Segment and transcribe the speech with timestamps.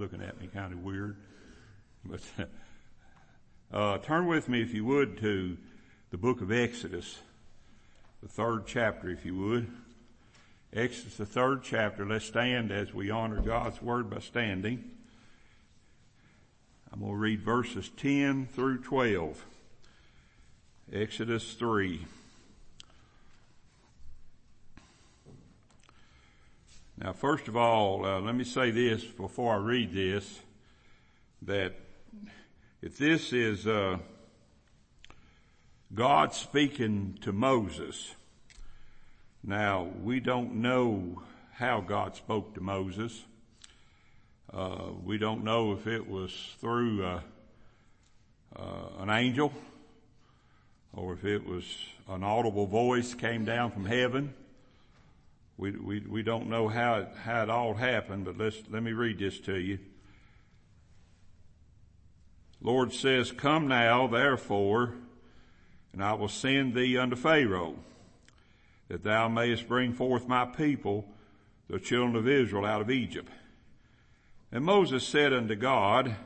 [0.00, 1.18] looking at me kind of weird.
[2.06, 2.20] But
[3.72, 5.58] uh, turn with me, if you would, to
[6.10, 7.18] the book of Exodus,
[8.22, 9.70] the third chapter, if you would.
[10.72, 12.06] Exodus, the third chapter.
[12.06, 14.90] Let's stand as we honor God's word by standing.
[16.90, 19.44] I'm going to read verses 10 through 12.
[20.92, 22.00] Exodus 3.
[27.02, 30.40] Now, first of all, uh, let me say this before I read this,
[31.40, 31.74] that
[32.82, 33.96] if this is uh,
[35.94, 38.14] God speaking to Moses,
[39.42, 41.22] now we don't know
[41.54, 43.24] how God spoke to Moses.
[44.52, 47.20] Uh, we don't know if it was through uh,
[48.54, 48.62] uh,
[48.98, 49.54] an angel
[50.92, 51.64] or if it was
[52.10, 54.34] an audible voice came down from heaven
[55.60, 58.92] we, we, we don't know how it, how it all happened, but let's, let me
[58.92, 59.78] read this to you.
[62.62, 64.94] Lord says, come now, therefore,
[65.92, 67.76] and I will send thee unto Pharaoh,
[68.88, 71.04] that thou mayest bring forth my people,
[71.68, 73.30] the children of Israel, out of Egypt.
[74.50, 76.16] And Moses said unto God,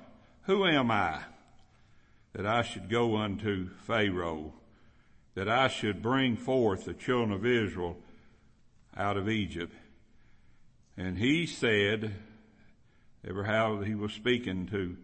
[0.43, 1.19] Who am I,
[2.35, 4.53] that I should go unto Pharaoh,
[5.35, 7.97] that I should bring forth the children of Israel
[8.97, 9.75] out of Egypt.
[10.97, 12.15] And he said,
[13.27, 14.97] ever how he was speaking to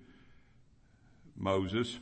[1.37, 1.99] Moses,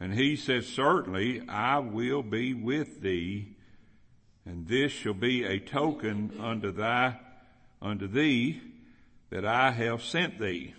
[0.00, 3.56] and he said, certainly I will be with thee,
[4.44, 7.18] and this shall be a token unto thy,
[7.80, 8.60] unto thee
[9.30, 10.74] that I have sent thee.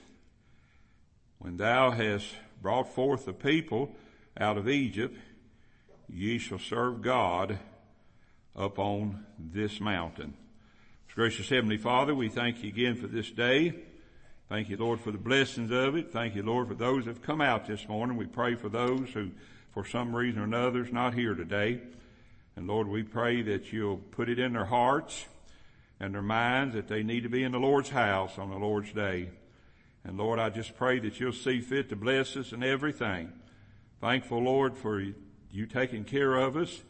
[1.40, 2.28] When thou hast
[2.62, 3.96] brought forth the people
[4.40, 5.18] out of Egypt,
[6.08, 7.58] ye shall serve God
[8.58, 10.34] up on this mountain.
[11.14, 13.74] Gracious Heavenly Father, we thank you again for this day.
[14.50, 16.12] Thank you, Lord, for the blessings of it.
[16.12, 18.18] Thank you, Lord, for those that have come out this morning.
[18.18, 19.32] We pray for those who,
[19.74, 21.80] for some reason or another, is not here today.
[22.58, 25.26] And Lord, we pray that you'll put it in their hearts
[26.02, 28.92] and their minds that they need to be in the Lord's house on the Lord's
[28.92, 29.30] day.
[30.04, 33.32] And Lord, I just pray that you'll see fit to bless us in everything.
[34.02, 35.02] Thankful, Lord, for
[35.50, 36.82] you taking care of us.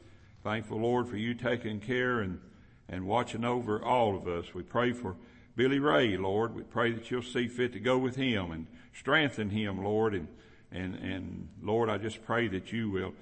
[0.45, 2.39] Thankful, Lord, for you taking care and,
[2.87, 4.53] and watching over all of us.
[4.53, 5.15] We pray for
[5.55, 6.53] Billy Ray, Lord.
[6.53, 10.13] We pray that you'll see fit to go with him and strengthen him, Lord.
[10.13, 10.27] And,
[10.71, 13.13] and, and Lord, I just pray that you will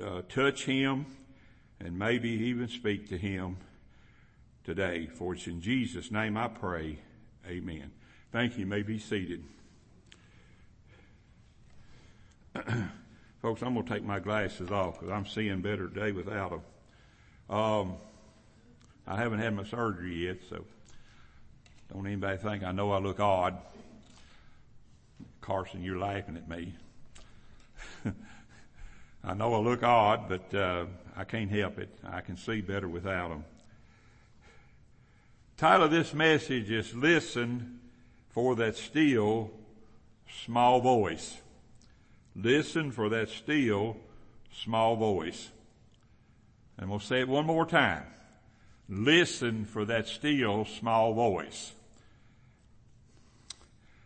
[0.00, 1.06] uh, touch him
[1.80, 3.56] and maybe even speak to him
[4.62, 5.08] today.
[5.08, 7.00] For it's in Jesus' name I pray.
[7.48, 7.90] Amen.
[8.30, 8.60] Thank you.
[8.60, 9.42] you may be seated.
[13.42, 16.60] Folks, I'm going to take my glasses off because I'm seeing better today without them.
[17.48, 17.94] Um,
[19.06, 20.62] I haven't had my surgery yet, so
[21.90, 23.56] don't anybody think I know I look odd.
[25.40, 26.74] Carson, you're laughing at me.
[29.24, 30.84] I know I look odd, but uh,
[31.16, 31.88] I can't help it.
[32.04, 33.44] I can see better without them.
[35.56, 37.80] Title of this message is Listen
[38.28, 39.50] for that still
[40.44, 41.38] small voice.
[42.36, 43.96] Listen for that still
[44.52, 45.50] small voice.
[46.78, 48.04] And we'll say it one more time.
[48.88, 51.72] Listen for that still small voice.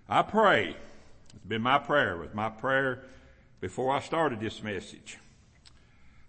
[0.09, 0.77] I pray,
[1.35, 3.03] it's been my prayer, with my prayer
[3.61, 5.19] before I started this message.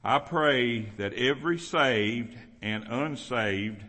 [0.04, 3.84] I pray that every saved and unsaved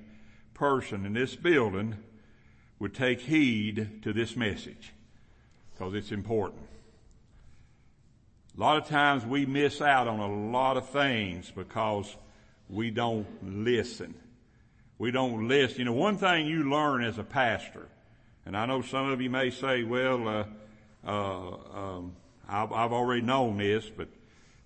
[0.55, 1.97] person in this building
[2.79, 4.93] would take heed to this message
[5.73, 6.63] because it's important.
[8.57, 12.17] A lot of times we miss out on a lot of things because
[12.71, 14.15] we don't listen.
[14.99, 15.81] We don't listen.
[15.81, 17.87] You know, one thing you learn as a pastor,
[18.47, 20.45] and I know some of you may say, well, uh,
[21.07, 22.17] uh, um,
[22.49, 24.09] I've, I've already known this, but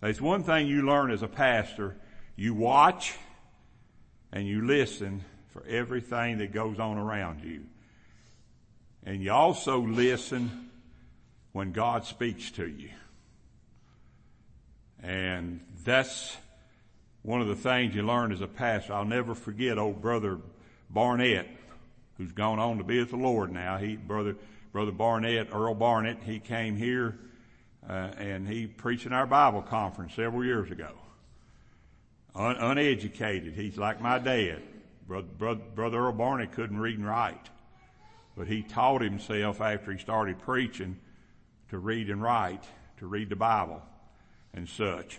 [0.01, 1.97] there's one thing you learn as a pastor.
[2.37, 3.15] You watch
[4.33, 7.65] and you listen for everything that goes on around you.
[9.05, 10.71] And you also listen
[11.51, 12.91] when God speaks to you.
[15.03, 16.37] And that's
[17.23, 18.93] one of the things you learn as a pastor.
[18.93, 20.39] I'll never forget old brother
[20.89, 21.47] Barnett,
[22.19, 23.79] who's gone on to be with the Lord now.
[23.79, 24.37] He, brother,
[24.73, 27.19] brother Barnett, Earl Barnett, he came here,
[27.89, 30.91] uh, and he preached in our Bible conference several years ago.
[32.35, 33.55] Un- uneducated.
[33.55, 34.63] He's like my dad.
[35.07, 37.49] Brother, brother, brother Earl Barnett couldn't read and write.
[38.37, 40.99] But he taught himself after he started preaching
[41.71, 42.63] to read and write,
[42.99, 43.83] to read the Bible
[44.55, 45.19] and such.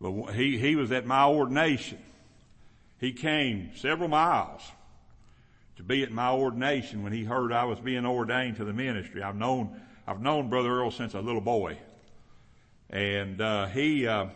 [0.00, 1.98] But he, he was at my ordination.
[2.98, 4.62] He came several miles
[5.76, 9.22] to be at my ordination when he heard I was being ordained to the ministry.
[9.22, 11.78] I've known, I've known Brother Earl since a little boy.
[12.90, 14.26] And, uh, he, uh,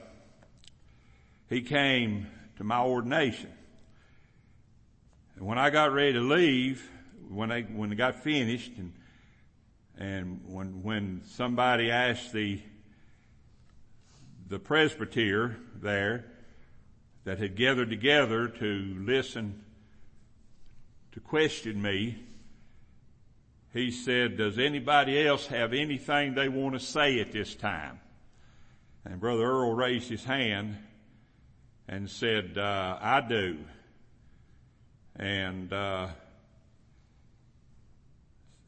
[1.49, 2.27] he came
[2.57, 3.53] to my ordination.
[5.37, 6.89] And when I got ready to leave,
[7.29, 8.93] when they, when it got finished and,
[9.99, 12.61] and when, when somebody asked the,
[14.53, 16.27] the presbyter there
[17.25, 19.65] that had gathered together to listen,
[21.13, 22.23] to question me,
[23.73, 27.99] he said, does anybody else have anything they want to say at this time?
[29.07, 30.77] And Brother Earl raised his hand
[31.89, 33.57] and said, uh, I do.
[35.17, 36.09] And, uh,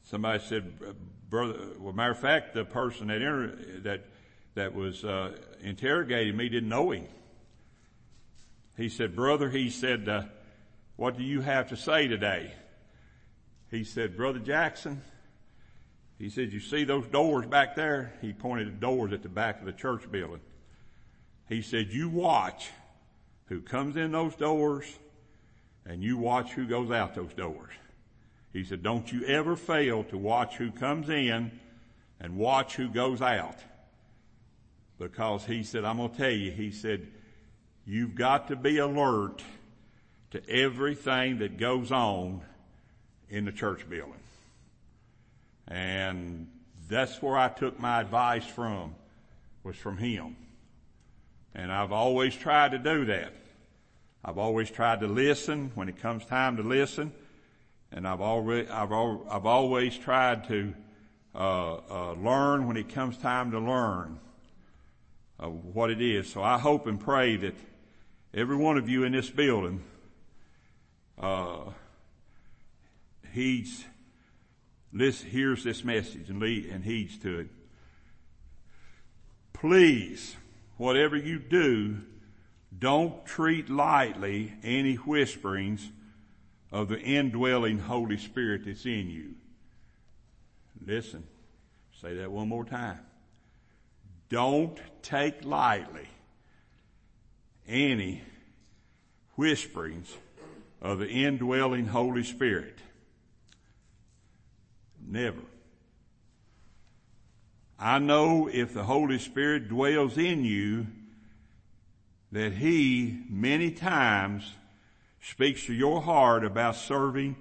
[0.04, 0.72] somebody said,
[1.28, 4.06] brother, well, matter of fact, the person that, inter- that,
[4.54, 7.06] that was, uh, interrogating me didn't know him.
[8.76, 10.22] He said, brother, he said, uh,
[10.96, 12.52] what do you have to say today?
[13.70, 15.02] He said, brother Jackson,
[16.18, 18.12] he said, you see those doors back there?
[18.20, 20.40] He pointed at doors at the back of the church building.
[21.48, 22.70] He said, you watch
[23.46, 24.86] who comes in those doors
[25.84, 27.72] and you watch who goes out those doors.
[28.52, 31.58] He said, don't you ever fail to watch who comes in
[32.20, 33.58] and watch who goes out.
[34.99, 37.08] Because he said, I'm going to tell you, he said,
[37.87, 39.43] you've got to be alert
[40.31, 42.43] to everything that goes on
[43.29, 44.14] in the church building.
[45.69, 46.49] And
[46.88, 48.94] that's where I took my advice from,
[49.62, 50.37] was from him.
[51.55, 53.32] And I've always tried to do that.
[54.25, 57.12] I've always tried to listen when it comes time to listen.
[57.93, 60.75] And I've already, I've, al- I've always tried to,
[61.35, 64.19] uh, uh, learn when it comes time to learn
[65.49, 66.31] what it is.
[66.31, 67.55] So I hope and pray that
[68.32, 69.82] every one of you in this building,
[71.19, 71.70] uh,
[73.32, 73.85] heeds,
[74.93, 77.49] listen, hears this message and, lead, and heeds to it.
[79.52, 80.37] Please,
[80.76, 81.99] whatever you do,
[82.76, 85.90] don't treat lightly any whisperings
[86.73, 89.35] of the indwelling Holy Spirit that's in you.
[90.85, 91.25] Listen,
[92.00, 92.99] say that one more time.
[94.34, 96.08] Don't take lightly
[97.69, 98.20] any
[99.36, 100.12] whisperings
[100.82, 102.81] of the indwelling Holy Spirit.
[105.06, 105.38] Never.
[107.78, 110.88] I know if the Holy Spirit dwells in you,
[112.32, 114.50] that He many times
[115.20, 117.37] speaks to your heart about serving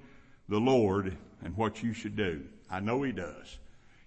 [0.48, 2.44] the Lord and what you should do.
[2.70, 3.58] I know He does.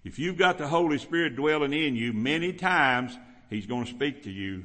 [0.07, 3.17] If you've got the Holy Spirit dwelling in you, many times
[3.49, 4.63] He's going to speak to you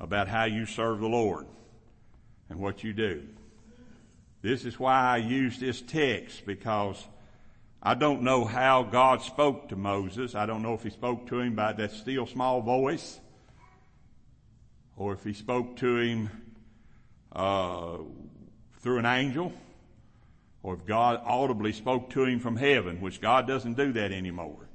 [0.00, 1.46] about how you serve the Lord
[2.48, 3.24] and what you do.
[4.40, 7.06] This is why I use this text because
[7.82, 10.34] I don't know how God spoke to Moses.
[10.34, 13.20] I don't know if he spoke to him by that still small voice
[14.96, 16.30] or if he spoke to him
[17.30, 17.98] uh,
[18.80, 19.52] through an angel
[20.66, 24.66] or if God audibly spoke to him from heaven, which God doesn't do that anymore.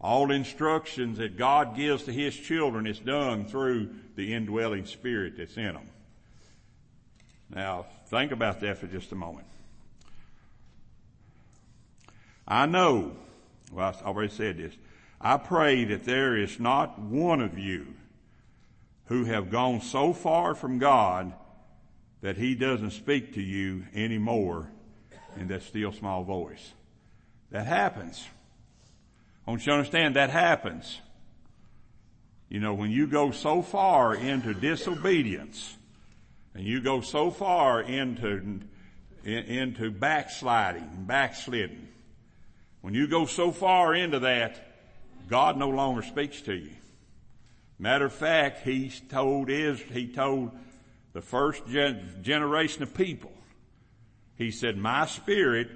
[0.00, 5.56] All instructions that God gives to His children is done through the indwelling spirit that's
[5.56, 5.88] in them.
[7.50, 9.48] Now, think about that for just a moment.
[12.46, 13.16] I know,
[13.72, 14.74] well, I've already said this.
[15.20, 17.94] I pray that there is not one of you
[19.06, 21.32] who have gone so far from God
[22.22, 24.70] that He doesn't speak to you anymore
[25.36, 26.72] in that still small voice.
[27.50, 28.24] That happens.
[29.46, 31.00] I want you to understand that happens.
[32.48, 35.76] You know, when you go so far into disobedience
[36.54, 38.60] and you go so far into,
[39.24, 41.88] into backsliding, backsliding,
[42.82, 44.72] when you go so far into that,
[45.28, 46.72] God no longer speaks to you.
[47.78, 50.52] Matter of fact, he told is he told
[51.12, 53.32] the first gen- generation of people.
[54.36, 55.68] He said, "My spirit,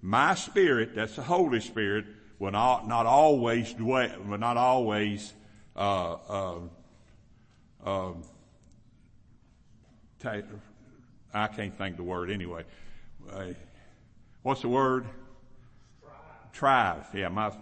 [0.00, 2.06] my spirit, that's the Holy Spirit,
[2.38, 5.32] will not not always dwell, will not always
[5.74, 6.58] uh, uh,
[7.84, 8.12] uh,
[10.20, 10.44] take,
[11.32, 12.64] I can't think the word anyway.
[13.30, 13.46] Uh,
[14.42, 15.06] what's the word?
[16.52, 17.06] thrive.
[17.14, 17.52] Yeah, my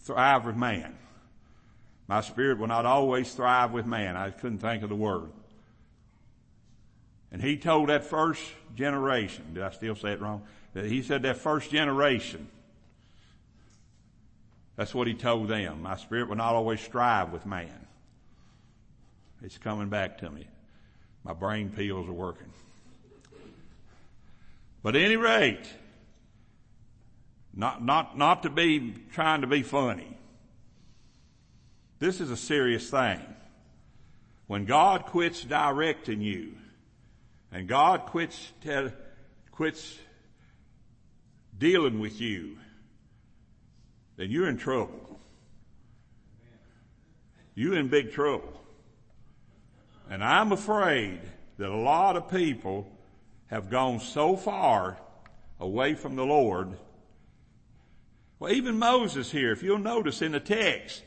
[0.00, 0.96] thrive with man.
[2.06, 4.16] My spirit will not always thrive with man.
[4.16, 5.30] I couldn't think of the word.
[7.32, 8.42] And he told that first
[8.74, 10.42] generation, did I still say it wrong?
[10.74, 12.48] He said that first generation,
[14.76, 15.82] that's what he told them.
[15.82, 17.86] My spirit will not always strive with man.
[19.42, 20.46] It's coming back to me.
[21.24, 22.50] My brain peels are working.
[24.82, 25.68] But at any rate,
[27.54, 30.16] not, not, not to be trying to be funny.
[31.98, 33.20] This is a serious thing.
[34.46, 36.54] When God quits directing you
[37.52, 38.92] and God quits, tell,
[39.50, 39.98] quits
[41.56, 42.56] dealing with you,
[44.16, 45.20] then you're in trouble.
[47.54, 48.60] You're in big trouble.
[50.08, 51.20] And I'm afraid
[51.58, 52.90] that a lot of people
[53.48, 54.98] have gone so far
[55.58, 56.76] away from the Lord.
[58.38, 61.02] Well, even Moses here, if you'll notice in the text,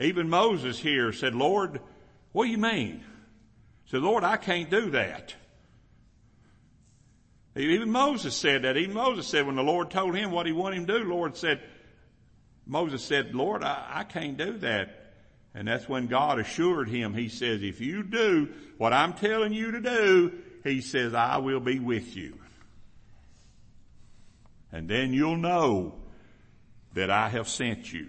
[0.00, 1.80] even Moses here said, Lord,
[2.32, 3.04] what do you mean?
[3.84, 5.34] He said, Lord, I can't do that.
[7.58, 8.76] Even Moses said that.
[8.76, 11.36] Even Moses said when the Lord told him what he wanted him to do, Lord
[11.36, 11.60] said,
[12.66, 15.14] Moses said, Lord, I, I can't do that.
[15.54, 19.72] And that's when God assured him, he says, if you do what I'm telling you
[19.72, 22.38] to do, he says, I will be with you.
[24.70, 25.94] And then you'll know
[26.92, 28.08] that I have sent you.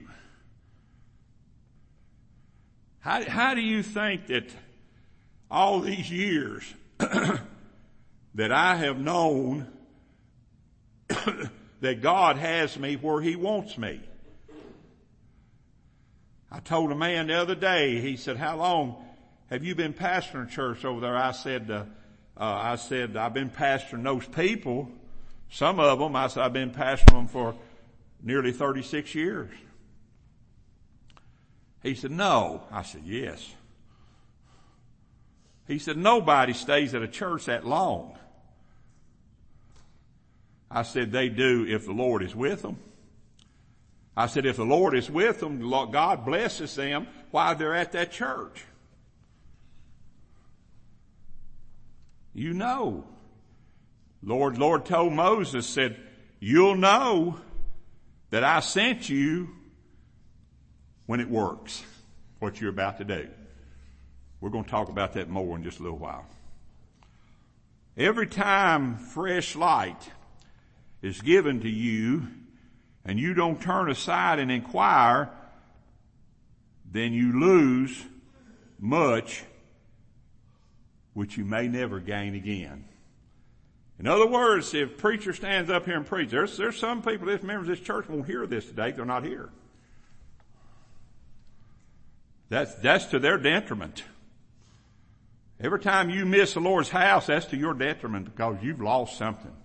[2.99, 4.49] How, how do you think that
[5.49, 6.63] all these years
[8.35, 9.67] that I have known
[11.81, 14.01] that God has me where He wants me?
[16.51, 18.95] I told a man the other day, he said, how long
[19.51, 21.15] have you been pastoring a church over there?
[21.15, 21.83] I said, uh,
[22.35, 24.89] uh, I said, I've been pastoring those people.
[25.51, 27.55] Some of them, I said, I've been pastoring them for
[28.23, 29.51] nearly 36 years.
[31.83, 32.63] He said, no.
[32.71, 33.53] I said, yes.
[35.67, 38.17] He said, nobody stays at a church that long.
[40.71, 42.77] I said, they do if the Lord is with them.
[44.15, 48.11] I said, if the Lord is with them, God blesses them while they're at that
[48.11, 48.65] church.
[52.33, 53.05] You know.
[54.21, 55.97] Lord, Lord told Moses, said,
[56.39, 57.39] you'll know
[58.31, 59.49] that I sent you
[61.05, 61.81] when it works,
[62.39, 63.27] what you're about to do.
[64.41, 66.25] We're going to talk about that more in just a little while.
[67.97, 70.11] Every time fresh light
[71.01, 72.27] is given to you,
[73.05, 75.29] and you don't turn aside and inquire,
[76.91, 78.03] then you lose
[78.79, 79.43] much
[81.13, 82.85] which you may never gain again.
[83.99, 87.43] In other words, if preacher stands up here and preaches, there's, there's some people, this
[87.43, 88.91] members of this church won't hear this today.
[88.91, 89.49] They're not here.
[92.47, 94.03] That's, that's to their detriment.
[95.59, 99.55] Every time you miss the Lord's house, that's to your detriment because you've lost something.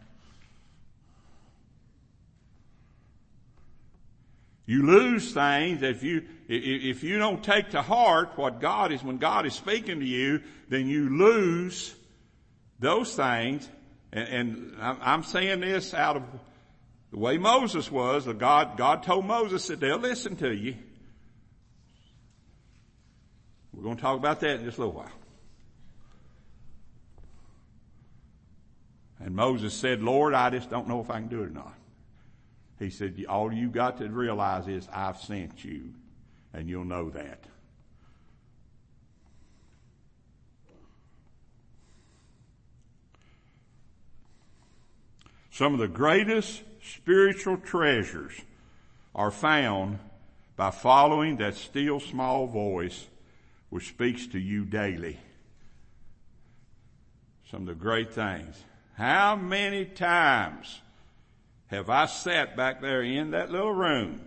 [4.67, 9.19] You lose things if you, if you don't take to heart what God is, when
[9.19, 11.95] God is speaking to you, then you lose
[12.79, 13.69] those things.
[14.13, 16.23] And, and I'm saying this out of
[17.11, 18.27] the way Moses was.
[18.27, 20.77] God, God told Moses that they'll listen to you.
[23.73, 25.11] We're going to talk about that in just a little while.
[29.21, 31.75] And Moses said, Lord, I just don't know if I can do it or not.
[32.79, 35.95] He said, all you got to realize is I've sent you
[36.53, 37.45] and you'll know that.
[45.51, 48.33] Some of the greatest spiritual treasures
[49.15, 50.01] are found
[50.57, 53.07] by following that still small voice
[53.71, 55.19] which speaks to you daily.
[57.51, 58.65] Some of the great things.
[58.95, 60.81] How many times
[61.75, 64.21] have I sat back there in that little room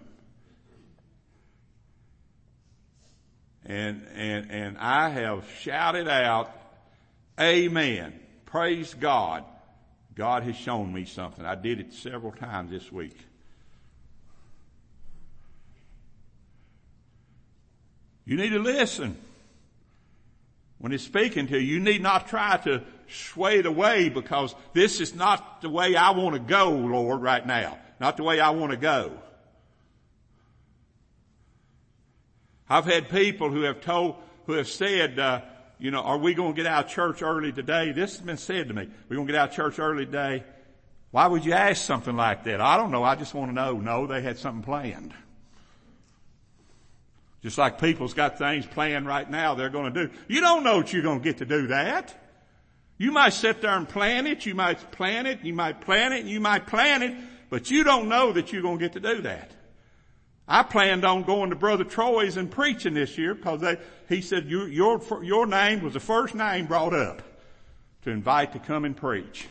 [3.68, 6.54] and, and, and I have shouted out,
[7.40, 8.18] Amen.
[8.46, 9.44] Praise God.
[10.16, 11.46] God has shown me something.
[11.46, 13.18] I did it several times this week.
[18.26, 19.18] You need to listen.
[20.80, 25.00] When he's speaking to you, you need not try to sway it away because this
[25.00, 27.78] is not the way I want to go, Lord, right now.
[28.00, 29.18] Not the way I want to go.
[32.70, 35.42] I've had people who have told, who have said, uh,
[35.80, 37.92] you know, are we going to get out of church early today?
[37.92, 38.90] This has been said to me.
[39.08, 40.44] We're going to get out of church early today.
[41.12, 42.60] Why would you ask something like that?
[42.60, 43.04] I don't know.
[43.04, 43.74] I just want to know.
[43.80, 45.14] No, they had something planned.
[47.42, 50.14] Just like people's got things planned right now they're going to do.
[50.28, 52.14] You don't know what you're going to get to do that.
[52.98, 56.26] You might sit there and plan it, you might plan it, you might plan it,
[56.26, 57.16] you might plan it,
[57.50, 59.52] but you don't know that you're going to get to do that.
[60.48, 63.78] I planned on going to Brother Troy's and preaching this year because they,
[64.10, 67.22] he said your, your, your name was the first name brought up
[68.04, 69.48] to invite to come and preach.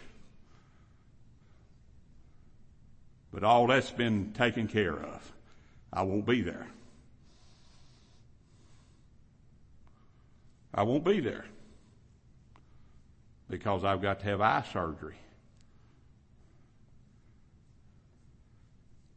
[3.33, 5.33] But all that's been taken care of.
[5.93, 6.67] I won't be there.
[10.75, 11.45] I won't be there
[13.49, 15.17] because I've got to have eye surgery.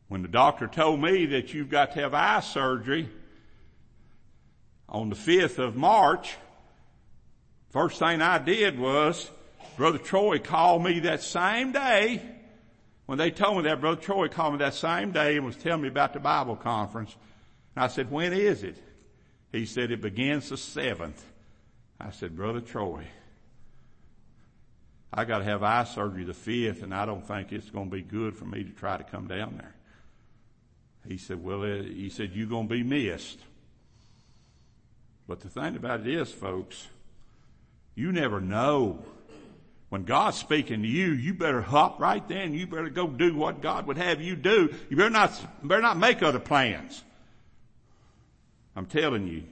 [0.07, 3.09] When the doctor told me that you've got to have eye surgery
[4.87, 6.35] on the 5th of March,
[7.69, 9.29] first thing I did was
[9.77, 12.21] Brother Troy called me that same day.
[13.05, 15.83] When they told me that, Brother Troy called me that same day and was telling
[15.83, 17.15] me about the Bible conference.
[17.75, 18.77] And I said, when is it?
[19.51, 21.19] He said, it begins the 7th.
[21.99, 23.05] I said, Brother Troy,
[25.11, 27.95] I got to have eye surgery the 5th and I don't think it's going to
[27.95, 29.73] be good for me to try to come down there.
[31.07, 33.39] He said, well, he said, you're going to be missed.
[35.27, 36.87] But the thing about it is, folks,
[37.95, 38.99] you never know.
[39.89, 42.53] When God's speaking to you, you better hop right then.
[42.53, 44.73] You better go do what God would have you do.
[44.89, 45.31] You better not,
[45.63, 47.03] better not make other plans.
[48.75, 49.43] I'm telling you,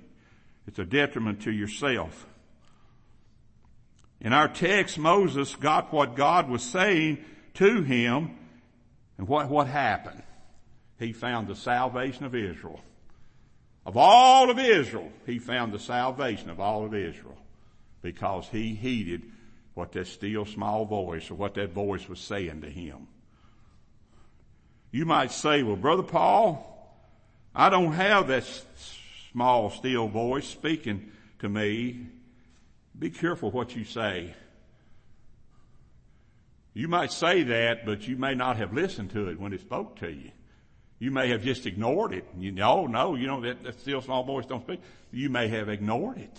[0.68, 2.28] it's a detriment to yourself.
[4.20, 7.20] In our text, Moses got what God was saying
[7.56, 8.38] to him,
[9.18, 10.24] and what, what happened?
[11.00, 12.80] He found the salvation of Israel.
[13.86, 17.38] Of all of Israel, he found the salvation of all of Israel
[18.02, 19.24] because he heeded
[19.76, 23.08] what that still small voice or what that voice was saying to him.
[24.92, 26.74] You might say, well, brother Paul,
[27.56, 28.44] I don't have that
[29.32, 32.08] small still voice speaking to me
[32.98, 34.34] be careful what you say.
[36.74, 39.98] You might say that, but you may not have listened to it when it spoke
[40.00, 40.32] to you.
[41.00, 42.26] You may have just ignored it.
[42.38, 44.82] You know, oh, no, you know, that, that still small voice don't speak.
[45.12, 46.38] You may have ignored it.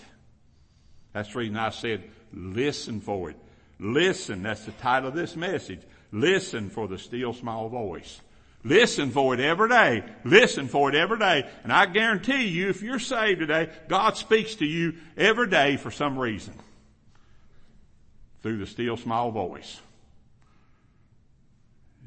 [1.12, 3.37] That's the reason I said listen for it.
[3.79, 4.43] Listen.
[4.43, 5.81] That's the title of this message.
[6.12, 8.21] Listen for the still small voice.
[8.65, 10.05] Listen for it every day.
[10.25, 11.49] Listen for it every day.
[11.62, 15.91] And I guarantee you, if you're saved today, God speaks to you every day for
[15.91, 16.54] some reason.
[18.43, 19.80] Through the still small voice.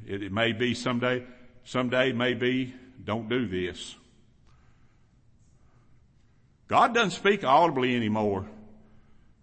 [0.06, 1.24] It, it may be someday,
[1.64, 2.74] someday it may be,
[3.04, 3.96] don't do this.
[6.68, 8.46] God doesn't speak audibly anymore.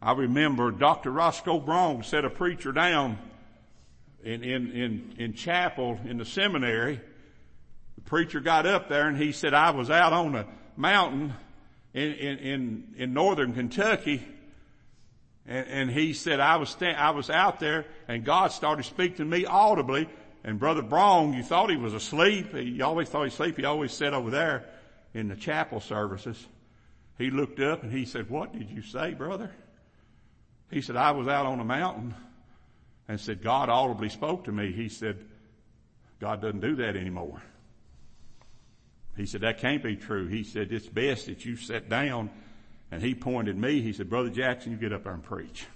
[0.01, 1.11] I remember Dr.
[1.11, 3.19] Roscoe Brong set a preacher down
[4.25, 7.01] in, in, in, in chapel in the seminary,
[7.95, 11.35] the preacher got up there and he said, I was out on a mountain
[11.95, 14.27] in, in, in, in northern Kentucky
[15.47, 19.17] and, and he said, I was, sta- I was out there and God started speaking
[19.17, 20.09] to me audibly
[20.45, 22.55] and Brother Brong, you thought he was asleep.
[22.55, 23.57] You always thought he was asleep.
[23.57, 24.65] He always sat over there
[25.13, 26.47] in the chapel services.
[27.19, 29.51] He looked up and he said, what did you say, brother?
[30.71, 32.15] He said, I was out on a mountain
[33.09, 34.71] and said, God audibly spoke to me.
[34.71, 35.25] He said,
[36.21, 37.43] God doesn't do that anymore.
[39.17, 40.29] He said, that can't be true.
[40.29, 42.31] He said, it's best that you sit down.
[42.91, 43.81] And he pointed me.
[43.81, 45.67] He said, Brother Jackson, you get up there and preach.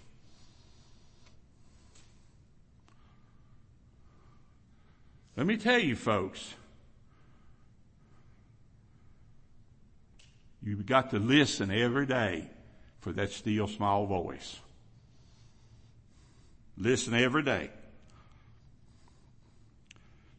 [5.37, 6.55] Let me tell you folks,
[10.63, 12.49] you've got to listen every day
[13.01, 14.59] for that still small voice.
[16.77, 17.71] Listen every day.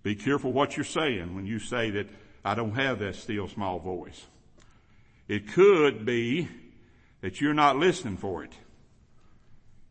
[0.01, 2.07] Be careful what you're saying when you say that
[2.43, 4.25] I don't have that still small voice.
[5.27, 6.49] It could be
[7.21, 8.51] that you're not listening for it.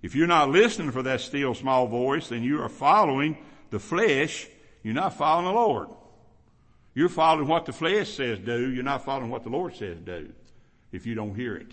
[0.02, 3.38] If you're not listening for that still small voice, then you are following
[3.70, 4.46] the flesh.
[4.82, 5.88] You're not following the Lord.
[6.94, 8.70] You're following what the flesh says do.
[8.70, 10.30] You're not following what the Lord says do.
[10.90, 11.72] If you don't hear it.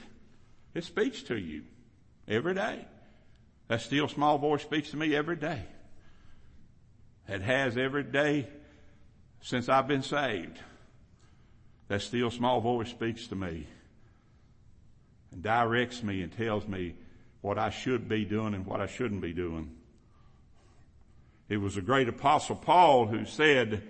[0.74, 1.64] It speaks to you
[2.28, 2.86] every day.
[3.70, 5.62] That still small voice speaks to me every day.
[7.28, 8.48] It has every day
[9.42, 10.60] since I've been saved.
[11.88, 13.68] That still small voice speaks to me
[15.32, 16.96] and directs me and tells me
[17.42, 19.70] what I should be doing and what I shouldn't be doing.
[21.48, 23.84] It was the great apostle Paul who said,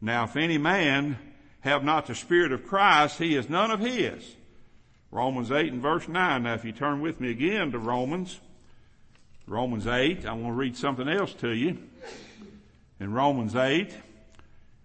[0.00, 1.18] now if any man
[1.60, 4.36] have not the spirit of Christ, he is none of his.
[5.10, 6.44] Romans 8 and verse 9.
[6.44, 8.40] Now if you turn with me again to Romans,
[9.46, 10.26] Romans 8.
[10.26, 11.78] I want to read something else to you.
[12.98, 13.94] In Romans 8.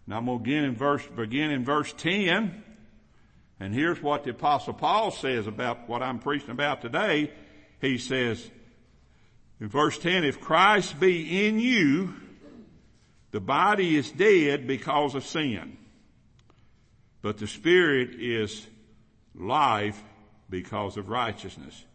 [0.06, 2.63] And I'm going to begin in verse, begin in verse 10.
[3.60, 7.32] And here's what the apostle Paul says about what I'm preaching about today.
[7.80, 8.50] He says,
[9.60, 12.15] in verse 10, if Christ be in you,
[13.32, 15.78] the body is dead because of sin,
[17.21, 18.65] but the spirit is
[19.36, 20.02] life
[20.50, 21.86] because of righteousness.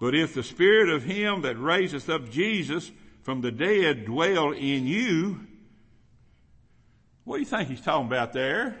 [0.00, 2.90] But if the spirit of him that raiseth up Jesus
[3.22, 5.40] from the dead dwell in you,
[7.24, 8.76] What do you think he's talking about there?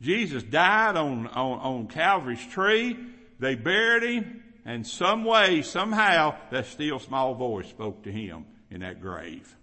[0.00, 2.96] Jesus died on, on, on Calvary's tree.
[3.38, 8.80] They buried him and some way, somehow, that still small voice spoke to him in
[8.80, 9.54] that grave.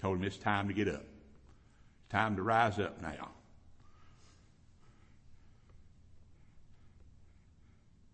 [0.00, 1.04] Told him it's time to get up.
[2.08, 3.30] Time to rise up now.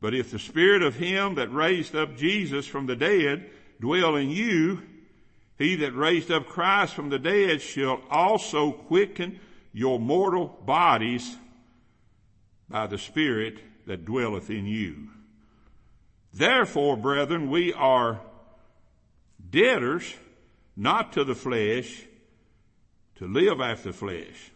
[0.01, 4.31] But if the spirit of him that raised up Jesus from the dead dwell in
[4.31, 4.83] you,
[5.59, 9.41] he that raised up Christ from the dead shall also quicken
[9.73, 11.37] your mortal bodies
[12.69, 15.09] by the spirit that dwelleth in you.
[16.33, 18.21] Therefore, brethren, we are
[19.49, 20.15] debtors
[20.77, 22.03] not to the flesh
[23.17, 24.51] to live after flesh.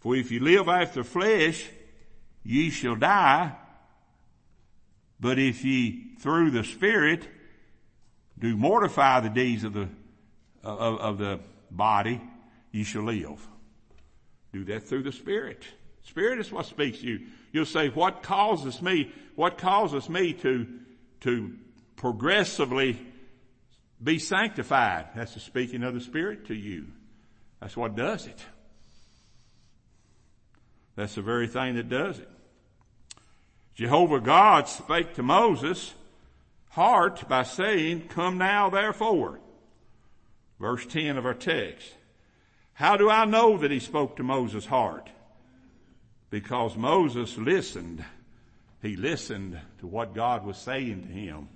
[0.00, 1.66] For if you live after flesh,
[2.42, 3.52] ye shall die.
[5.20, 7.28] But if ye through the Spirit
[8.38, 9.88] do mortify the deeds of the,
[10.64, 12.20] of, of the body,
[12.72, 13.46] ye shall live.
[14.52, 15.64] Do that through the Spirit.
[16.02, 17.26] Spirit is what speaks to you.
[17.52, 20.66] You'll say, what causes me, what causes me to,
[21.20, 21.54] to
[21.96, 22.98] progressively
[24.02, 25.08] be sanctified?
[25.14, 26.86] That's the speaking of the Spirit to you.
[27.60, 28.42] That's what does it.
[30.96, 32.28] That's the very thing that does it.
[33.80, 35.94] Jehovah God spake to Moses'
[36.68, 39.40] heart by saying, come now therefore.
[40.58, 41.88] Verse 10 of our text.
[42.74, 45.08] How do I know that he spoke to Moses' heart?
[46.28, 48.04] Because Moses listened.
[48.82, 51.48] He listened to what God was saying to him.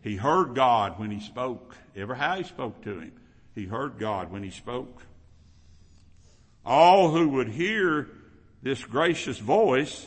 [0.00, 1.76] He heard God when he spoke.
[1.94, 3.12] Ever how he spoke to him.
[3.54, 5.02] He heard God when he spoke.
[6.64, 8.08] All who would hear
[8.62, 10.06] this gracious voice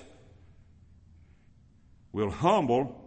[2.12, 2.98] will humble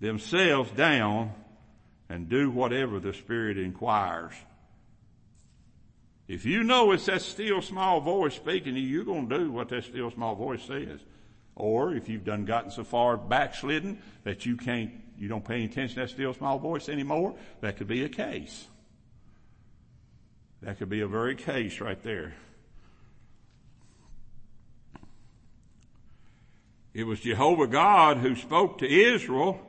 [0.00, 1.32] themselves down
[2.08, 4.34] and do whatever the Spirit inquires.
[6.26, 9.50] If you know it's that still small voice speaking to you, you're going to do
[9.50, 11.00] what that still small voice says.
[11.54, 15.94] Or if you've done gotten so far backslidden that you can't, you don't pay attention
[15.96, 18.66] to that still small voice anymore, that could be a case.
[20.62, 22.34] That could be a very case right there.
[26.94, 29.60] It was Jehovah God who spoke to Israel,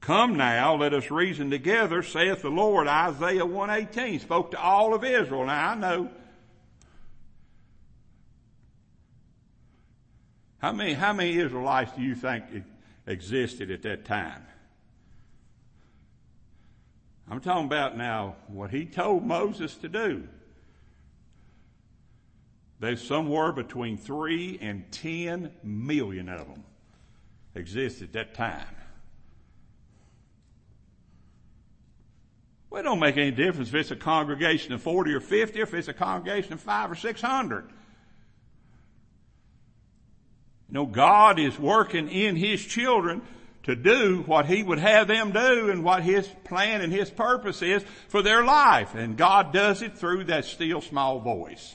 [0.00, 5.02] come now, let us reason together, saith the Lord, Isaiah 118, spoke to all of
[5.02, 5.46] Israel.
[5.46, 6.10] Now I know,
[10.58, 12.44] how many, how many Israelites do you think
[13.08, 14.46] existed at that time?
[17.28, 20.28] I'm talking about now what he told Moses to do.
[22.78, 26.64] There's somewhere between three and ten million of them
[27.54, 28.66] exist at that time.
[32.68, 35.72] Well, it don't make any difference if it's a congregation of 40 or 50, if
[35.72, 37.64] it's a congregation of five or 600.
[40.68, 43.22] You know, God is working in His children
[43.62, 47.62] to do what He would have them do and what His plan and His purpose
[47.62, 48.94] is for their life.
[48.94, 51.74] And God does it through that still small voice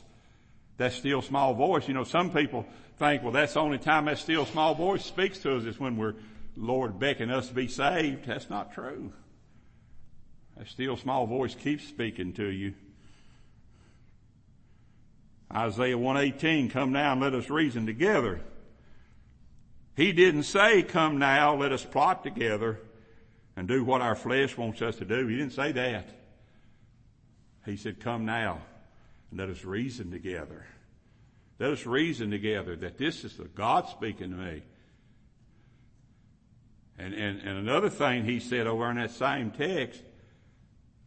[0.82, 1.88] that still small voice.
[1.88, 2.66] You know, some people
[2.98, 5.96] think, well, that's the only time that still small voice speaks to us is when
[5.96, 6.16] we're,
[6.58, 8.26] Lord, beckoning us to be saved.
[8.26, 9.14] That's not true.
[10.58, 12.74] That still small voice keeps speaking to you.
[15.54, 18.42] Isaiah 118, come now and let us reason together.
[19.96, 22.80] He didn't say, come now, let us plot together
[23.56, 25.28] and do what our flesh wants us to do.
[25.28, 26.10] He didn't say that.
[27.66, 28.62] He said, come now
[29.32, 30.66] and let us reason together.
[31.60, 34.64] Let us reason together that this is the God speaking to me.
[37.00, 40.02] And, and, and another thing he said over in that same text,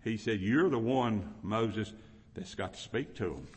[0.02, 1.92] he said, you're the one, Moses,
[2.34, 3.48] that's got to speak to them.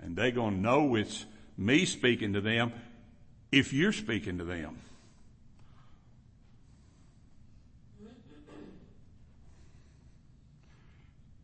[0.00, 2.72] And they're going to know it's me speaking to them
[3.50, 4.78] if you're speaking to them.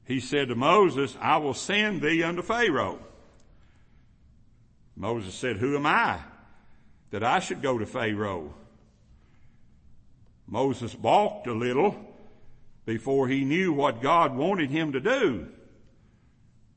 [0.07, 2.99] He said to Moses, I will send thee unto Pharaoh.
[4.97, 6.21] Moses said, who am I
[7.11, 8.55] that I should go to Pharaoh?
[10.47, 11.97] Moses balked a little
[12.85, 15.49] before he knew what God wanted him to do.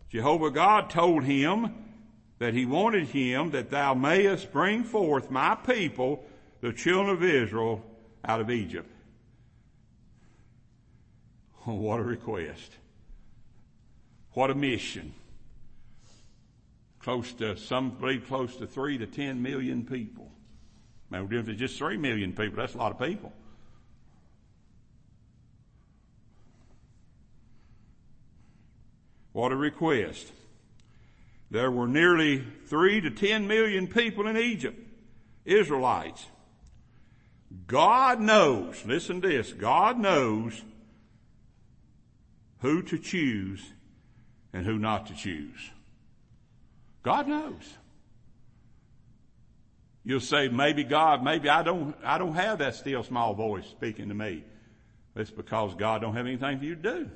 [0.10, 1.74] Jehovah God told him
[2.40, 6.24] that he wanted him that thou mayest bring forth my people,
[6.62, 7.84] the children of Israel,
[8.24, 8.90] out of Egypt.
[11.66, 12.72] what a request.
[14.38, 15.16] What a mission.
[17.00, 20.32] Close to, some believe close to three to ten million people.
[21.10, 23.34] Maybe if it's just three million people, that's a lot of people.
[29.32, 30.32] What a request.
[31.50, 34.80] There were nearly three to ten million people in Egypt,
[35.46, 36.24] Israelites.
[37.66, 40.62] God knows, listen to this, God knows
[42.60, 43.74] who to choose
[44.58, 45.70] and who not to choose.
[47.04, 47.78] God knows.
[50.04, 54.08] You'll say, maybe God, maybe I don't, I don't have that still small voice speaking
[54.08, 54.44] to me.
[55.16, 57.12] It's because God don't have anything for you to do.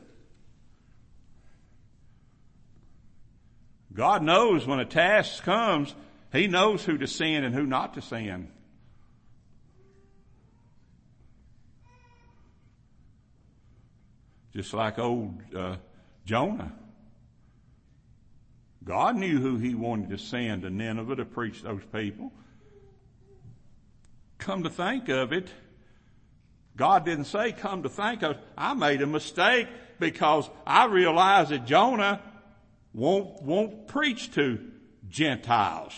[3.92, 5.96] God knows when a task comes,
[6.32, 8.50] He knows who to send and who not to send.
[14.54, 15.78] Just like old uh,
[16.24, 16.74] Jonah.
[18.84, 22.32] God knew who he wanted to send to Nineveh to preach those people.
[24.40, 25.50] Come to think of it,
[26.76, 29.68] God didn't say, come to think of it, I made a mistake
[30.00, 32.22] because I realized that Jonah
[32.94, 34.60] won't, won't preach to
[35.08, 35.94] Gentiles.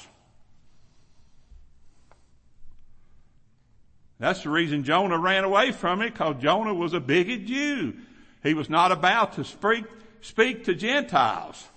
[4.19, 7.93] That's the reason Jonah ran away from it because Jonah was a bigot Jew.
[8.41, 9.86] He was not about to speak,
[10.22, 11.67] speak to Gentiles.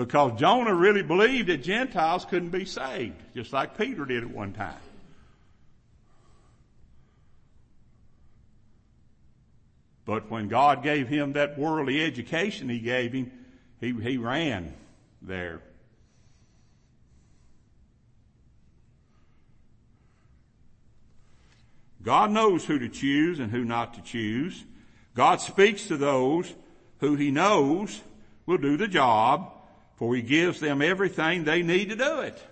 [0.00, 4.54] Because Jonah really believed that Gentiles couldn't be saved, just like Peter did at one
[4.54, 4.72] time.
[10.06, 13.30] But when God gave him that worldly education he gave him,
[13.78, 14.72] he, he ran
[15.20, 15.60] there.
[22.02, 24.64] God knows who to choose and who not to choose.
[25.14, 26.54] God speaks to those
[27.00, 28.00] who he knows
[28.46, 29.58] will do the job,
[30.00, 32.42] for he gives them everything they need to do it.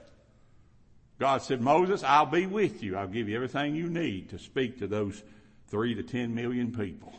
[1.19, 2.95] God said, Moses, I'll be with you.
[2.95, 5.23] I'll give you everything you need to speak to those
[5.69, 7.11] three to ten million people.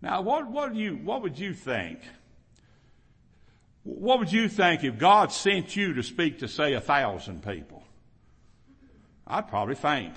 [0.00, 1.98] Now, what, what, you, what would you think?
[3.82, 7.82] What would you think if God sent you to speak to, say, a thousand people?
[9.26, 10.14] I'd probably faint.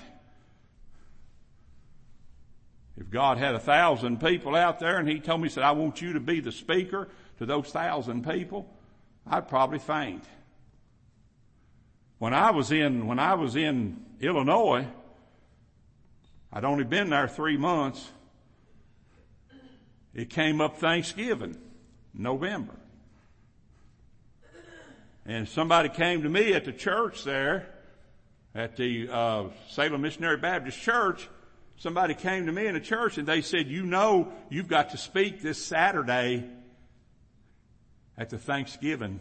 [2.96, 6.00] If God had a thousand people out there and He told me, said, I want
[6.00, 8.72] you to be the speaker to those thousand people,
[9.30, 10.24] I'd probably faint.
[12.18, 14.86] When I was in, when I was in Illinois,
[16.52, 18.10] I'd only been there three months.
[20.14, 21.58] It came up Thanksgiving,
[22.14, 22.74] November.
[25.26, 27.68] And somebody came to me at the church there,
[28.54, 31.28] at the uh, Salem Missionary Baptist Church,
[31.76, 34.96] somebody came to me in the church and they said, you know, you've got to
[34.96, 36.44] speak this Saturday
[38.18, 39.20] at the Thanksgiving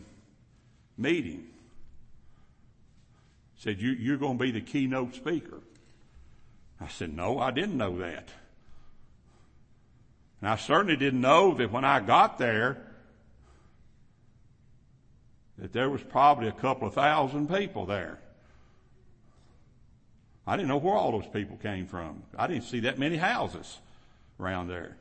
[0.98, 1.48] meeting.
[3.58, 5.62] Said, you, you're going to be the keynote speaker.
[6.82, 8.30] I said, no, I didn't know that.
[10.42, 12.78] And I certainly didn't know that when I got there,
[15.58, 18.20] that there was probably a couple of thousand people there.
[20.46, 22.24] I didn't know where all those people came from.
[22.38, 23.80] I didn't see that many houses
[24.40, 24.96] around there.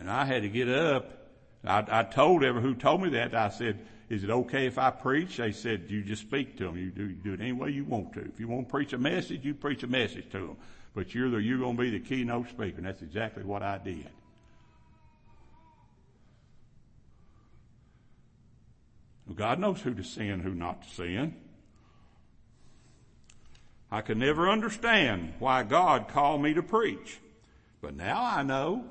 [0.00, 1.28] And I had to get up.
[1.64, 4.90] I, I told everyone who told me that, I said, is it okay if I
[4.90, 5.36] preach?
[5.36, 6.78] They said, you just speak to them.
[6.78, 8.20] You do, you do it any way you want to.
[8.20, 10.56] If you want to preach a message, you preach a message to them.
[10.94, 12.78] But you're the, you're going to be the keynote speaker.
[12.78, 14.08] And that's exactly what I did.
[19.36, 21.34] God knows who to send, who not to send.
[23.92, 27.20] I could never understand why God called me to preach.
[27.80, 28.86] But now I know.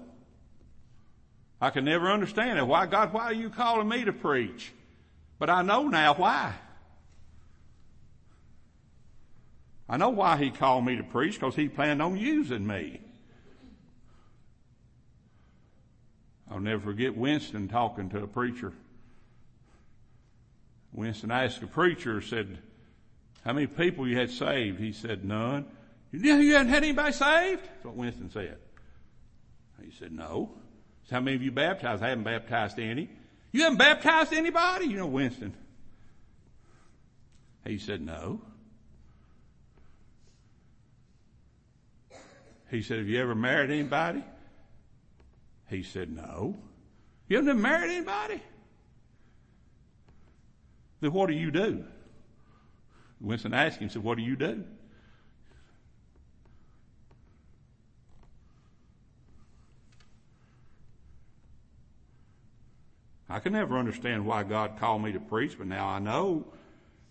[1.61, 2.65] I could never understand it.
[2.65, 4.71] Why, God, why are you calling me to preach?
[5.37, 6.53] But I know now why.
[9.89, 13.01] I know why he called me to preach because he planned on using me.
[16.51, 18.73] I'll never forget Winston talking to a preacher.
[20.93, 22.57] Winston asked a preacher, said,
[23.43, 24.79] how many people you had saved?
[24.79, 25.65] He said, none.
[26.11, 27.63] You, you hadn't had anybody saved?
[27.63, 28.57] That's what Winston said.
[29.83, 30.51] He said, no.
[31.09, 32.03] So how many of you baptized?
[32.03, 33.09] I haven't baptized any.
[33.51, 34.85] You haven't baptized anybody?
[34.85, 35.55] You know Winston.
[37.65, 38.41] He said, no.
[42.69, 44.23] He said, have you ever married anybody?
[45.67, 46.55] He said, no.
[47.27, 48.39] You haven't married anybody?
[51.01, 51.85] Then what do you do?
[53.19, 54.63] Winston asked him, said, what do you do?
[63.29, 66.45] I can never understand why God called me to preach, but now I know,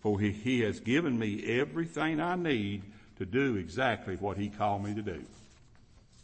[0.01, 2.83] for he, he has given me everything I need
[3.19, 5.23] to do exactly what He called me to do.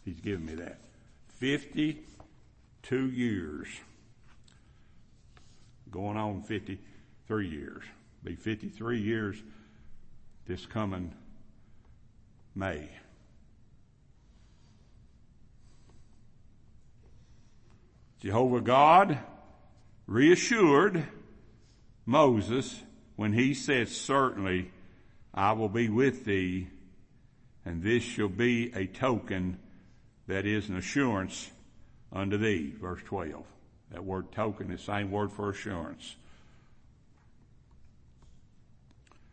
[0.05, 0.79] He's given me that.
[1.39, 1.99] 50
[2.85, 3.69] two years.
[5.91, 7.83] Going on 53 years.
[8.23, 9.43] Be 53 years
[10.47, 11.13] this coming
[12.55, 12.89] May.
[18.21, 19.19] Jehovah God
[20.07, 21.07] reassured
[22.07, 22.83] Moses
[23.17, 24.71] when he said, certainly
[25.33, 26.69] I will be with thee
[27.64, 29.59] and this shall be a token
[30.27, 31.51] that is an assurance
[32.12, 32.73] unto thee.
[32.81, 33.45] Verse 12.
[33.93, 36.17] That word token is the same word for assurance.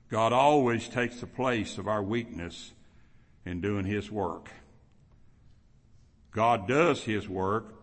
[0.10, 2.72] God always takes the place of our weakness
[3.46, 4.50] in doing His work.
[6.32, 7.74] God does His work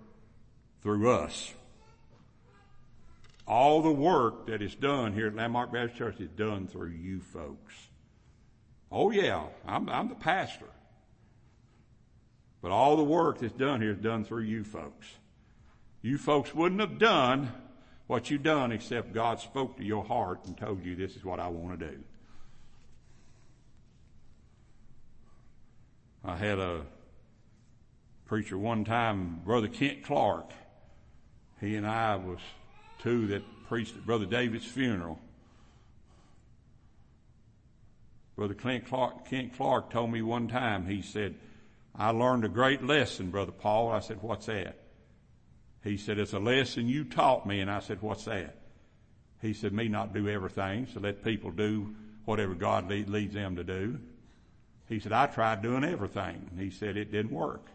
[0.82, 1.52] through us.
[3.48, 7.20] All the work that is done here at Landmark Baptist Church is done through you
[7.20, 7.74] folks.
[8.92, 10.68] Oh yeah, I'm, I'm the pastor.
[12.60, 15.06] But all the work that's done here is done through you folks.
[16.02, 17.52] You folks wouldn't have done
[18.06, 21.40] what you've done except God spoke to your heart and told you this is what
[21.40, 21.98] I want to do.
[26.22, 26.82] I had a
[28.26, 30.50] preacher one time, Brother Kent Clark.
[31.60, 32.40] He and I was
[32.98, 35.18] two that preached at Brother David's funeral.
[38.36, 41.34] Brother Clint Clark, Kent Clark told me one time, he said,
[41.94, 43.90] I learned a great lesson, Brother Paul.
[43.90, 44.78] I said, what's that?
[45.82, 47.60] He said, it's a lesson you taught me.
[47.60, 48.56] And I said, what's that?
[49.42, 53.64] He said, me not do everything, so let people do whatever God leads them to
[53.64, 53.98] do.
[54.88, 56.50] He said, I tried doing everything.
[56.58, 57.66] He said, it didn't work.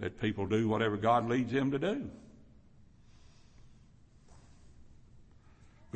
[0.00, 2.10] Let people do whatever God leads them to do.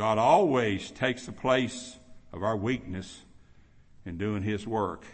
[0.01, 1.99] God always takes the place
[2.33, 3.21] of our weakness
[4.07, 5.05] in doing His work.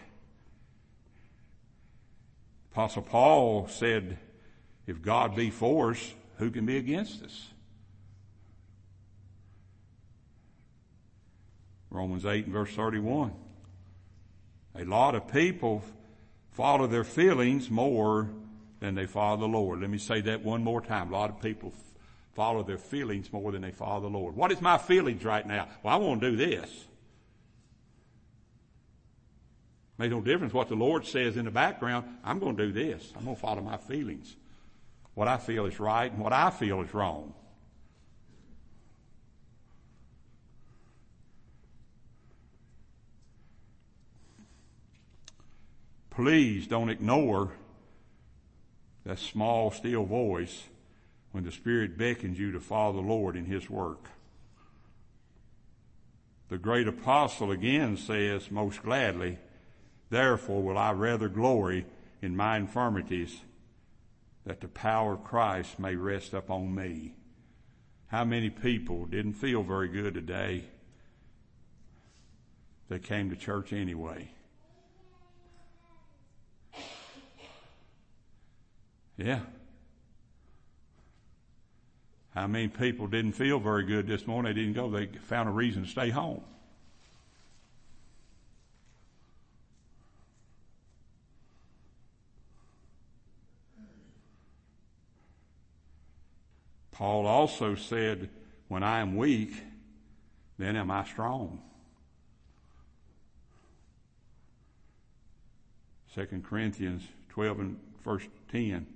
[2.70, 4.16] Apostle Paul said,
[4.87, 7.49] if God be for us, who can be against us?
[11.90, 13.33] Romans 8 and verse 31.
[14.77, 15.83] A lot of people
[16.53, 18.31] follow their feelings more
[18.79, 19.81] than they follow the Lord.
[19.81, 21.12] Let me say that one more time.
[21.12, 21.72] A lot of people
[22.37, 24.37] follow their feelings more than they follow the Lord.
[24.37, 25.68] What is my feelings right now?
[25.83, 26.70] Well, I want to do this.
[29.96, 32.07] Makes no difference what the Lord says in the background.
[32.22, 33.11] I'm going to do this.
[33.16, 34.37] I'm going to follow my feelings.
[35.14, 37.33] What I feel is right and what I feel is wrong.
[46.11, 47.53] Please don't ignore
[49.07, 50.64] that small, still voice
[51.37, 54.09] when the Spirit beckons you to follow the Lord in His work.
[56.49, 59.37] The great apostle again says, most gladly,
[60.09, 61.85] therefore will I rather glory
[62.22, 63.38] in my infirmities
[64.46, 67.12] that the power of Christ may rest upon me.
[68.07, 70.64] How many people didn't feel very good today?
[72.88, 74.31] They came to church anyway.
[79.18, 79.40] Yeah.
[82.37, 84.55] How mean, people didn't feel very good this morning?
[84.55, 84.90] They didn't go.
[84.90, 86.42] They found a reason to stay home.
[96.92, 98.29] Paul also said,
[98.68, 99.55] when I am weak,
[100.59, 101.62] then am I strong.
[106.14, 108.87] 2 Corinthians 12 and verse 10.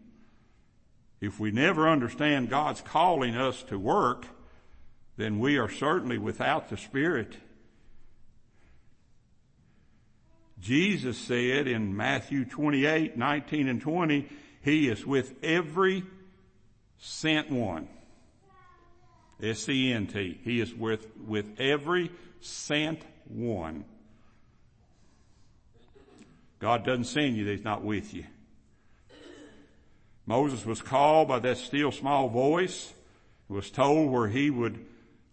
[1.21, 4.27] If we never understand God's calling us to work,
[5.17, 7.37] then we are certainly without the Spirit.
[10.61, 14.29] Jesus said in Matthew 28, 19 and 20,
[14.63, 16.05] He is with every
[16.99, 17.89] sent one.
[19.43, 20.41] S-E-N-T.
[20.43, 23.85] He is with, with every sent one.
[26.59, 28.25] God doesn't send you He's not with you.
[30.27, 32.93] Moses was called by that still small voice,
[33.49, 34.85] was told where he would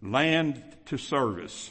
[0.02, 1.70] land to service.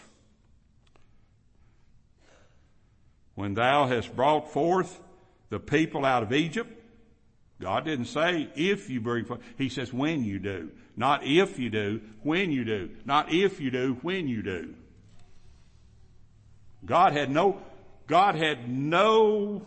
[3.35, 4.99] When thou hast brought forth
[5.49, 6.73] the people out of Egypt,
[7.61, 10.71] God didn't say if you bring forth, He says when you do.
[10.95, 12.89] Not if you do, when you do.
[13.05, 14.73] Not if you do, when you do.
[16.85, 17.61] God had no,
[18.07, 19.65] God had no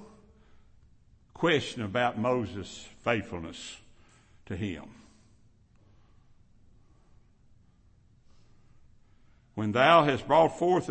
[1.40, 3.78] question about Moses' faithfulness
[4.44, 4.84] to him.
[9.54, 10.90] When thou hast brought forth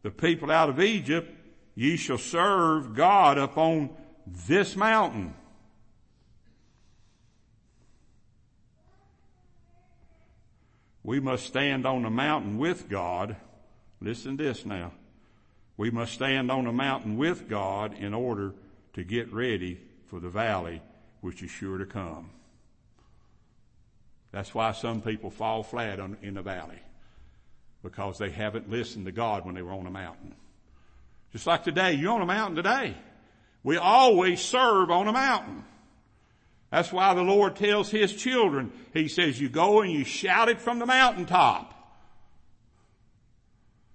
[0.00, 1.30] the people out of Egypt,
[1.74, 3.90] ye shall serve God upon
[4.26, 5.34] this mountain.
[11.02, 13.36] We must stand on the mountain with God.
[14.00, 14.92] Listen to this now.
[15.76, 18.54] We must stand on the mountain with God in order
[18.96, 20.80] to get ready for the valley
[21.20, 22.30] which is sure to come.
[24.32, 26.80] That's why some people fall flat on, in the valley.
[27.82, 30.34] Because they haven't listened to God when they were on a mountain.
[31.30, 32.94] Just like today, you're on a mountain today.
[33.62, 35.64] We always serve on a mountain.
[36.70, 40.60] That's why the Lord tells His children, He says, you go and you shout it
[40.60, 41.74] from the mountaintop.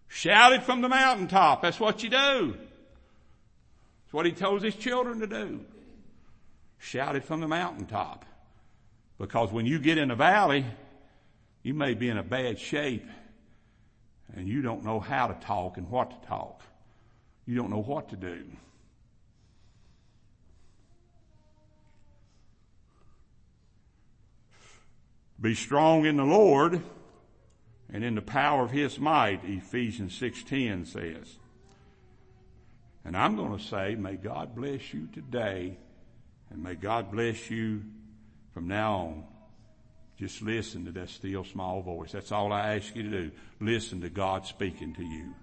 [0.08, 1.64] Shout it from the mountaintop.
[1.64, 2.58] That's what you do.
[4.12, 5.62] That's what He tells His children to do.
[6.78, 8.26] Shout it from the mountaintop.
[9.18, 10.66] Because when you get in the valley,
[11.64, 13.06] you may be in a bad shape
[14.36, 16.62] and you don't know how to talk and what to talk.
[17.46, 18.44] You don't know what to do.
[25.40, 26.82] Be strong in the Lord
[27.94, 31.38] and in the power of His might, Ephesians 6.10 says.
[33.04, 35.78] And I'm going to say, may God bless you today
[36.52, 37.84] and may God bless you
[38.54, 39.24] from now on.
[40.18, 42.12] Just listen to that still small voice.
[42.12, 43.32] That's all I ask you to do.
[43.60, 45.34] Listen to God speaking to you.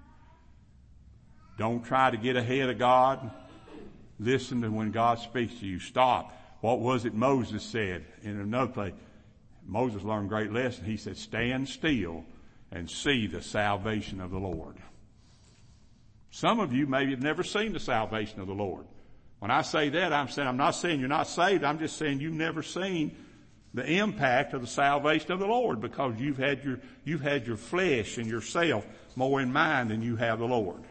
[1.59, 3.31] Don't try to get ahead of God.
[4.21, 5.81] Listen to when God speaks to you.
[5.81, 6.33] Stop.
[6.61, 8.95] What was it Moses said in another place?
[9.67, 10.85] Moses learned a great lesson.
[10.85, 12.25] He said, stand still
[12.71, 14.77] and see the salvation of the Lord.
[16.31, 18.85] Some of you maybe have never seen the salvation of the Lord.
[19.39, 21.65] When I say that, I'm saying, I'm not saying you're not saved.
[21.65, 23.17] I'm just saying you've never seen
[23.75, 27.57] the impact of the salvation of the Lord because you've had your, you've had your
[27.57, 30.83] flesh and yourself more in mind than you have the Lord.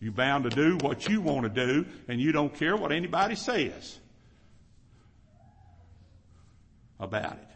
[0.00, 3.34] You're bound to do what you want to do and you don't care what anybody
[3.34, 3.98] says
[7.00, 7.55] about it.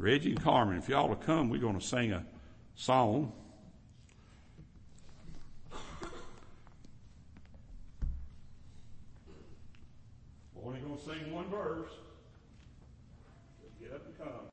[0.00, 2.24] Reggie and Carmen, if y'all will come, we're going to sing a
[2.74, 3.34] song.
[10.54, 11.90] We're only going to sing one verse.